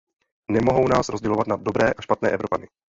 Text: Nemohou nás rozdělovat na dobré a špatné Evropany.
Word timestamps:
Nemohou 0.51 0.87
nás 0.87 1.09
rozdělovat 1.09 1.47
na 1.47 1.55
dobré 1.55 1.89
a 1.91 2.01
špatné 2.01 2.29
Evropany. 2.29 2.67